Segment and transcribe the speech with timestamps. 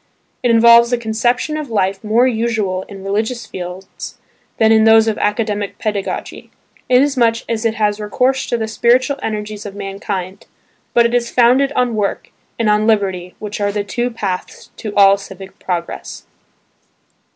[0.41, 4.17] It involves a conception of life more usual in religious fields
[4.57, 6.49] than in those of academic pedagogy,
[6.89, 10.47] inasmuch as it has recourse to the spiritual energies of mankind,
[10.95, 14.91] but it is founded on work and on liberty which are the two paths to
[14.95, 16.25] all civic progress.